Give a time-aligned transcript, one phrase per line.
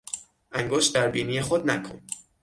[0.51, 2.01] انگشت در بینی خود نکن!